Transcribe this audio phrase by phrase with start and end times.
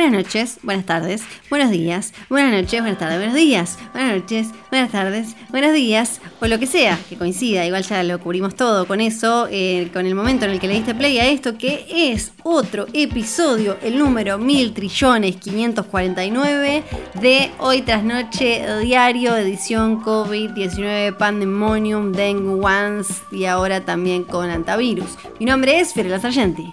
[0.00, 4.90] Buenas noches, buenas tardes, buenos días, buenas noches, buenas tardes, buenos días, buenas noches, buenas
[4.90, 9.02] tardes, buenos días, o lo que sea que coincida, igual ya lo cubrimos todo con
[9.02, 12.32] eso, eh, con el momento en el que le diste play a esto, que es
[12.44, 16.82] otro episodio, el número 1000 trillones 549
[17.20, 25.18] de Hoy tras Noche Diario, edición COVID-19 Pandemonium, Dengue Once y ahora también con antivirus.
[25.38, 26.72] Mi nombre es Fiorella Sargenti.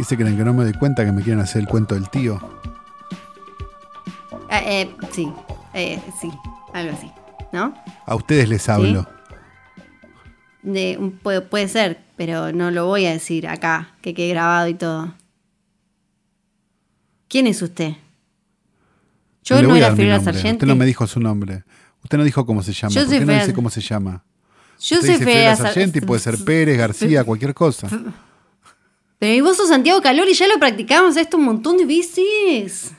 [0.00, 2.08] ¿Qué se creen que no me doy cuenta que me quieren hacer el cuento del
[2.08, 2.40] tío?
[4.48, 5.30] Ah, eh, sí,
[5.74, 6.32] eh, sí,
[6.72, 7.12] algo así,
[7.52, 7.74] ¿no?
[8.06, 9.06] A ustedes les hablo.
[10.62, 14.74] De, puede, puede ser, pero no lo voy a decir acá, que quede grabado y
[14.74, 15.12] todo.
[17.28, 17.92] ¿Quién es usted?
[19.44, 20.20] Yo no, a era nombre.
[20.20, 20.52] Sargenti.
[20.52, 21.64] Usted no me dijo su nombre.
[22.02, 22.94] Usted no dijo cómo se llama.
[22.94, 24.24] Yo ¿Por qué no dice cómo se llama?
[24.80, 27.86] Yo Usted soy dice Sargenti, Sar- puede ser Pérez, García, cualquier cosa.
[29.20, 32.92] Pero y vos sos Santiago Calor y ya lo practicamos esto un montón de veces.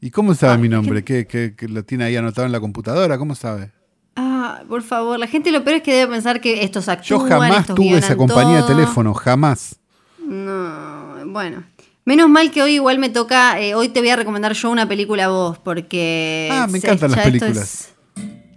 [0.00, 1.02] ¿Y cómo sabe Ah, mi nombre?
[1.04, 3.16] ¿Qué, qué, qué lo tiene ahí anotado en la computadora?
[3.16, 3.72] ¿Cómo sabe?
[4.16, 7.28] Ah, por favor, la gente lo peor es que debe pensar que estos Yo actúan,
[7.28, 8.68] jamás estos tuve esa compañía todo.
[8.68, 9.76] de teléfono, jamás.
[10.18, 11.64] No, bueno.
[12.04, 14.86] Menos mal que hoy igual me toca, eh, hoy te voy a recomendar yo una
[14.86, 16.48] película a vos, porque...
[16.52, 17.56] Ah, me encantan las películas.
[17.56, 17.94] es-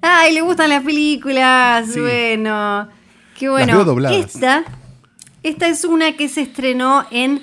[0.01, 1.99] Ay, le gustan las películas, Sí.
[1.99, 2.89] bueno.
[3.39, 3.73] Qué Las bueno.
[3.73, 4.17] veo dobladas.
[4.17, 4.63] Esta,
[5.47, 7.41] esta es una que se estrenó en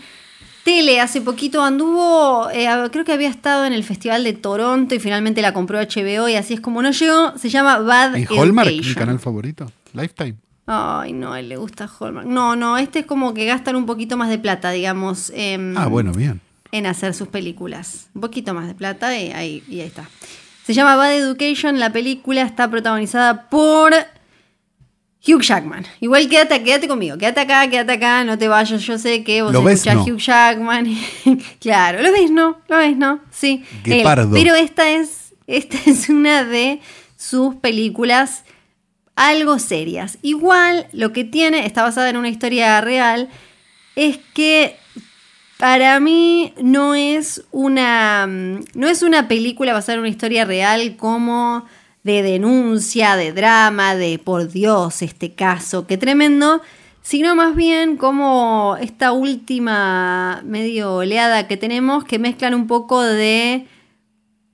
[0.64, 4.98] tele hace poquito, anduvo, eh, creo que había estado en el Festival de Toronto y
[4.98, 8.70] finalmente la compró HBO y así es como no llegó, se llama Bad ¿En Hallmark,
[8.70, 9.70] mi canal favorito?
[9.92, 10.36] Lifetime.
[10.66, 12.26] Ay, no, a él le gusta Hallmark.
[12.26, 15.86] No, no, este es como que gastan un poquito más de plata, digamos, em, Ah,
[15.88, 16.40] bueno, bien.
[16.72, 18.08] en hacer sus películas.
[18.14, 20.08] Un poquito más de plata y ahí, y ahí está.
[20.66, 23.92] Se llama Bad Education, la película está protagonizada por
[25.26, 25.86] Hugh Jackman.
[26.00, 28.82] Igual quédate, quédate conmigo, quédate acá, quédate acá, no te vayas.
[28.82, 30.14] Yo sé que vos ¿Lo ves, escuchás no?
[30.14, 30.86] Hugh Jackman.
[31.60, 32.58] claro, lo ves, ¿no?
[32.68, 33.20] Lo ves, ¿no?
[33.30, 33.64] Sí.
[33.84, 33.96] él.
[33.96, 34.30] Guepardo.
[34.32, 36.80] Pero esta es, esta es una de
[37.16, 38.44] sus películas
[39.16, 40.18] algo serias.
[40.22, 43.28] Igual lo que tiene, está basada en una historia real,
[43.96, 44.76] es que
[45.58, 50.96] para mí no es una mm, no es una película basada en una historia real
[50.96, 51.64] como
[52.04, 56.60] de denuncia, de drama, de por Dios, este caso, qué tremendo,
[57.02, 63.66] sino más bien como esta última medio oleada que tenemos que mezclan un poco de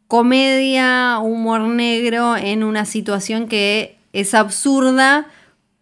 [0.07, 5.27] comedia, humor negro en una situación que es absurda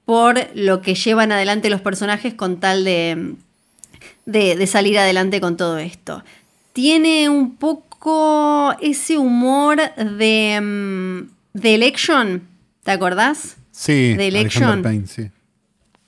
[0.05, 3.35] por lo que llevan adelante los personajes con tal de,
[4.25, 6.25] de, de salir adelante con todo esto.
[6.73, 11.27] Tiene un poco ese humor de,
[11.61, 12.43] de Election,
[12.83, 13.57] ¿te acordás?
[13.71, 14.83] Sí, Alexander Election.
[14.83, 15.31] Payne, sí.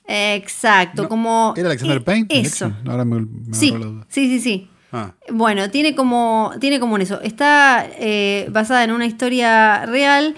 [0.07, 1.55] Exacto, No, como...
[1.57, 2.27] ¿Era Alexander eh, Payne?
[2.31, 2.73] Eso.
[2.87, 4.07] Ahora me, me Sí, la duda.
[4.09, 4.69] sí, sí, sí.
[4.93, 7.21] Ah, Bueno, tiene como, tiene como en eso.
[7.21, 10.35] Está eh, basada en una historia real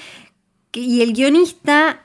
[0.71, 2.03] que- y el guionista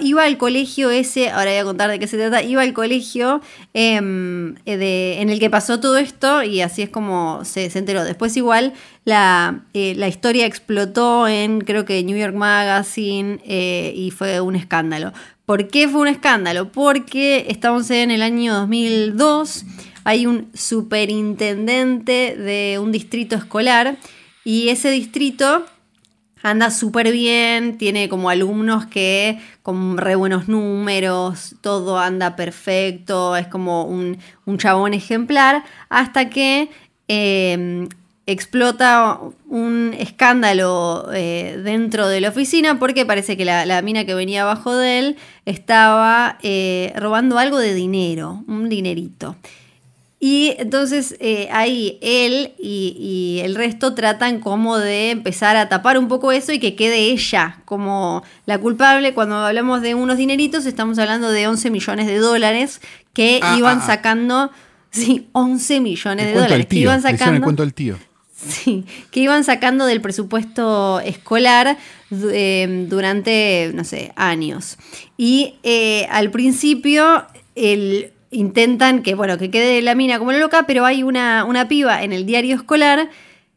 [0.00, 3.40] iba al colegio ese, ahora voy a contar de qué se trata, iba al colegio
[3.72, 8.04] em, eh, en el que pasó todo esto y así es como se, se enteró.
[8.04, 8.72] Después igual
[9.04, 14.56] la, eh, la historia explotó en creo que New York Magazine eh, y fue un
[14.56, 15.12] escándalo.
[15.46, 16.72] ¿Por qué fue un escándalo?
[16.72, 19.64] Porque estamos en el año 2002
[20.04, 23.96] hay un superintendente de un distrito escolar
[24.44, 25.64] y ese distrito
[26.44, 33.46] anda súper bien, tiene como alumnos que con re buenos números, todo anda perfecto, es
[33.46, 36.68] como un, un chabón ejemplar, hasta que
[37.08, 37.88] eh,
[38.26, 44.14] explota un escándalo eh, dentro de la oficina porque parece que la, la mina que
[44.14, 45.16] venía abajo de él
[45.46, 49.36] estaba eh, robando algo de dinero, un dinerito.
[50.20, 55.98] Y entonces eh, ahí él y, y el resto tratan como de empezar a tapar
[55.98, 59.12] un poco eso y que quede ella como la culpable.
[59.12, 62.80] Cuando hablamos de unos dineritos, estamos hablando de 11 millones de dólares
[63.12, 63.86] que Ah, iban ah, ah.
[63.86, 64.50] sacando.
[64.90, 66.82] Sí, 11 millones el de dólares del que tío.
[66.82, 67.34] iban sacando.
[67.36, 67.98] el cuento del tío.
[68.46, 71.76] Sí, que iban sacando del presupuesto escolar
[72.10, 74.76] eh, durante, no sé, años.
[75.16, 80.84] Y eh, al principio el, intentan que, bueno, que quede la mina como loca, pero
[80.84, 83.08] hay una, una piba en el diario escolar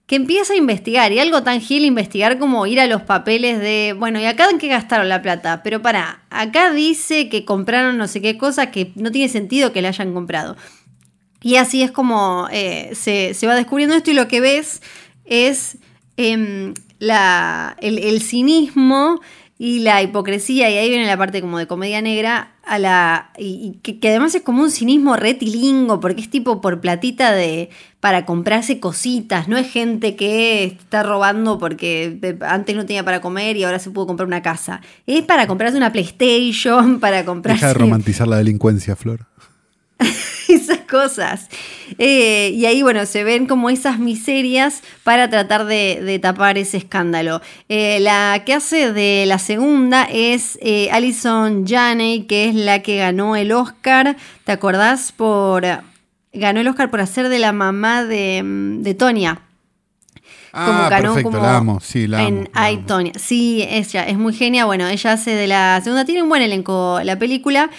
[0.06, 3.94] que empieza a investigar, y algo tan gil investigar como ir a los papeles de,
[3.98, 5.62] bueno, ¿y acá en qué gastaron la plata?
[5.64, 9.82] Pero para, acá dice que compraron no sé qué cosa que no tiene sentido que
[9.82, 10.56] la hayan comprado.
[11.42, 14.82] Y así es como eh, se, se va descubriendo esto y lo que ves
[15.26, 15.78] es
[16.16, 19.20] em, la, el, el cinismo
[19.59, 23.45] y la hipocresía, y ahí viene la parte como de comedia negra, a la y,
[23.45, 27.69] y que, que además es como un cinismo retilingo, porque es tipo por platita de
[28.00, 33.21] para comprarse cositas, no es gente que está robando porque eh, antes no tenía para
[33.21, 34.81] comer y ahora se pudo comprar una casa.
[35.07, 39.25] Es para comprarse una PlayStation, para comprarse Deja de romantizar la delincuencia, Flor.
[40.48, 41.50] esas cosas.
[42.00, 46.78] Eh, y ahí, bueno, se ven como esas miserias para tratar de, de tapar ese
[46.78, 47.42] escándalo.
[47.69, 52.98] Eh, la que hace de la segunda es eh, Alison Janney, que es la que
[52.98, 54.18] ganó el Oscar.
[54.44, 55.12] ¿Te acordás?
[55.12, 55.66] Por.
[56.34, 59.42] Ganó el Oscar por hacer de la mamá de, mm, de Tonya.
[60.54, 62.28] Ah, perfecto, la amo, sí, la amo.
[62.28, 62.86] en la I, amo.
[62.88, 63.12] Tonya.
[63.16, 64.66] Sí, ella es muy genia.
[64.66, 67.69] Bueno, ella hace de la segunda, tiene un buen elenco la película.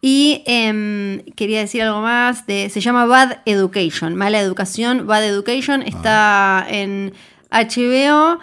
[0.00, 2.46] Y em, quería decir algo más.
[2.46, 5.82] De, se llama Bad Education, Mala Educación, Bad Education.
[5.82, 7.12] Está en
[7.50, 8.38] HBO.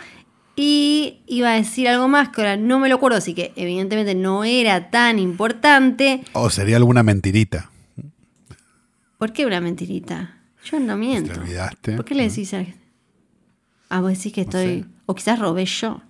[0.57, 4.15] Y iba a decir algo más que ahora no me lo acuerdo, así que evidentemente
[4.15, 6.21] no era tan importante.
[6.31, 7.69] O sería alguna mentirita.
[9.17, 10.37] ¿Por qué una mentirita?
[10.63, 11.33] Yo no miento.
[11.33, 11.95] Te olvidaste.
[11.97, 12.63] ¿Por qué le decís a
[13.89, 14.81] Ah, vos decís que No estoy.
[14.81, 14.85] sé.
[15.05, 16.01] O quizás robé yo.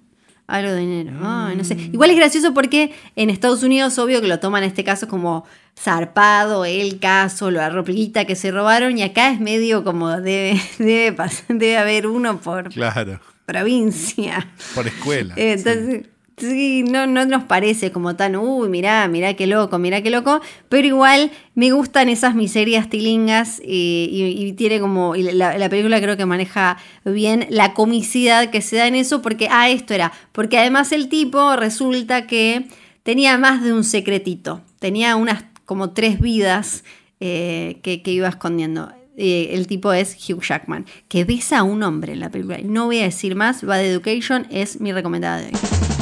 [0.47, 1.12] Algo de dinero.
[1.24, 1.74] Ay, no sé.
[1.92, 5.44] Igual es gracioso porque en Estados Unidos, obvio que lo toman en este caso como
[5.80, 8.97] zarpado, el caso, la ropita que se robaron.
[8.97, 13.19] Y acá es medio como debe, debe, pasar, debe haber uno por Claro.
[13.45, 14.47] provincia.
[14.75, 15.33] Por escuela.
[15.38, 16.06] Entonces,
[16.37, 20.41] sí, no, no nos parece como tan, uy, mirá, mirá qué loco, mirá qué loco,
[20.69, 26.25] pero igual me gustan esas miserias tilingas y, tiene como, la, la película creo que
[26.25, 30.91] maneja bien la comicidad que se da en eso, porque, ah, esto era, porque además
[30.91, 32.67] el tipo resulta que
[33.03, 36.83] tenía más de un secretito, tenía unas como tres vidas
[37.19, 38.91] eh, que, iba escondiendo.
[39.17, 42.57] El tipo es Hugh Jackman, que besa a un hombre en la película.
[42.63, 45.94] No voy a decir más, Bad Education es mi recomendada de hoy.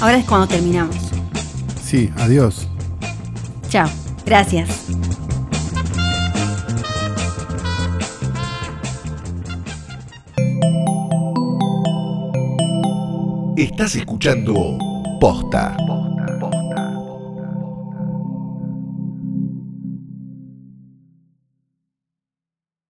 [0.00, 0.96] Ahora es cuando terminamos.
[1.82, 2.68] Sí, adiós.
[3.68, 3.88] Chao,
[4.24, 4.86] gracias.
[13.56, 14.78] Estás escuchando
[15.18, 15.76] Posta.